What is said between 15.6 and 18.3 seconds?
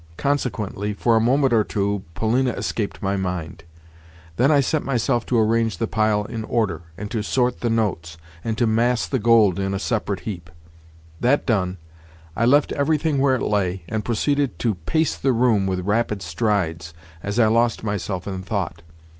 with rapid strides as I lost myself